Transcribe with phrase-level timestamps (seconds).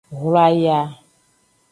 [0.19, 0.79] Hlwaya.